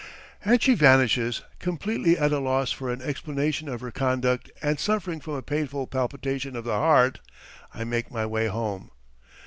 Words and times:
And 0.43 0.59
she 0.63 0.73
vanishes. 0.73 1.43
Completely 1.59 2.17
at 2.17 2.31
a 2.31 2.39
loss 2.39 2.71
for 2.71 2.89
an 2.91 3.03
explanation 3.03 3.69
of 3.69 3.81
her 3.81 3.91
conduct 3.91 4.49
and 4.59 4.79
suffering 4.79 5.19
from 5.19 5.35
a 5.35 5.43
painful 5.43 5.85
palpitation 5.85 6.55
of 6.55 6.63
the 6.63 6.73
heart, 6.73 7.19
I 7.71 7.83
make 7.83 8.09
my 8.09 8.25
way 8.25 8.47
home. 8.47 8.89